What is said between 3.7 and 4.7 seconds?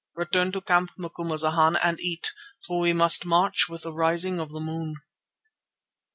the rising of the